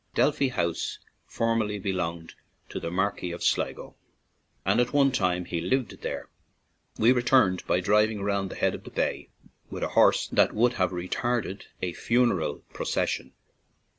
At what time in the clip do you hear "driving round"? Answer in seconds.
7.81-8.49